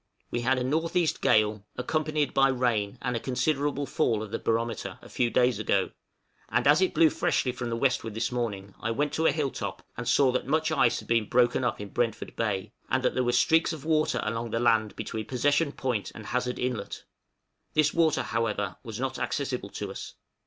We 0.31 0.41
had 0.41 0.57
a 0.57 0.61
N.E. 0.61 1.09
gale, 1.21 1.63
accompanied 1.77 2.33
by 2.33 2.47
rain 2.47 2.97
and 3.03 3.15
a 3.15 3.19
considerable 3.19 3.85
fall 3.85 4.23
of 4.23 4.31
the 4.31 4.39
barometer, 4.39 4.97
a 4.99 5.09
few 5.09 5.29
days 5.29 5.59
ago; 5.59 5.91
and 6.49 6.65
as 6.65 6.81
it 6.81 6.95
blew 6.95 7.11
freshly 7.11 7.51
from 7.51 7.69
the 7.69 7.75
westward 7.77 8.15
this 8.15 8.31
morning, 8.31 8.73
I 8.79 8.89
went 8.89 9.13
to 9.13 9.27
a 9.27 9.31
hill 9.31 9.51
top 9.51 9.85
and 9.95 10.09
saw 10.09 10.31
that 10.31 10.47
much 10.47 10.71
ice 10.71 10.97
had 10.97 11.07
been 11.07 11.29
broken 11.29 11.63
up 11.63 11.79
in 11.79 11.89
Brentford 11.89 12.35
Bay, 12.35 12.73
and 12.89 13.03
that 13.03 13.13
there 13.13 13.23
were 13.23 13.31
streaks 13.31 13.73
of 13.73 13.85
water 13.85 14.19
along 14.23 14.49
the 14.49 14.59
land 14.59 14.95
between 14.95 15.27
Possession 15.27 15.71
Point 15.71 16.11
and 16.15 16.25
Hazard 16.25 16.57
Inlet; 16.57 17.03
this 17.75 17.93
water, 17.93 18.23
however, 18.23 18.77
was 18.81 18.99
not 18.99 19.19
accessible 19.19 19.69
to 19.69 19.91
us. 19.91 20.15